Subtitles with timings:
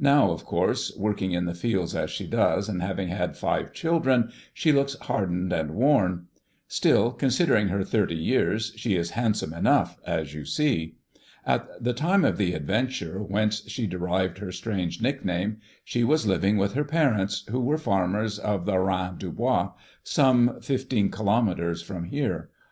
[0.00, 4.32] Now, of course, working in the fields as she does, and having had five children,
[4.52, 6.26] she looks hardened and worn.
[6.66, 10.96] Still, considering her thirty years, she is handsome enough, as you see.
[11.46, 16.56] At the time of the adventure whence she derived her strange nickname she was living
[16.56, 22.06] with her parents, who were farmers of the Rein du Bois, some fifteen kilometres from
[22.06, 22.50] here.